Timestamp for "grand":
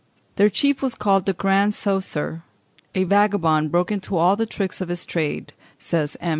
1.33-1.73